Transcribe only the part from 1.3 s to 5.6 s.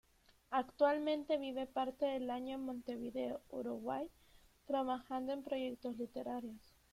vive parte del año en Montevideo, Uruguay, trabajando en